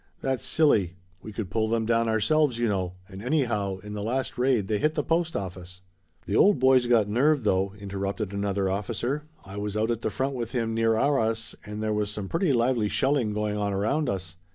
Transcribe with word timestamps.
That's 0.19 0.47
silly. 0.47 0.95
We 1.21 1.31
could 1.31 1.51
pull 1.51 1.69
them 1.69 1.85
down 1.85 2.09
ourselves, 2.09 2.57
you 2.57 2.67
know, 2.67 2.95
and, 3.07 3.21
anyhow, 3.21 3.77
in 3.83 3.93
the 3.93 4.01
last 4.01 4.35
raid 4.35 4.67
they 4.67 4.79
hit 4.79 4.95
the 4.95 5.03
postoffice." 5.03 5.83
"The 6.25 6.35
old 6.35 6.57
boy's 6.57 6.87
got 6.87 7.07
nerve, 7.07 7.43
though," 7.43 7.75
interrupted 7.79 8.33
another 8.33 8.67
officer. 8.67 9.25
"I 9.45 9.57
was 9.57 9.77
out 9.77 9.91
at 9.91 10.01
the 10.01 10.09
front 10.09 10.33
with 10.33 10.53
him 10.53 10.73
near 10.73 10.95
Arras 10.97 11.53
and 11.67 11.83
there 11.83 11.93
was 11.93 12.09
some 12.09 12.27
pretty 12.29 12.51
lively 12.51 12.89
shelling 12.89 13.31
going 13.31 13.55
on 13.57 13.73
around 13.73 14.09
us. 14.09 14.37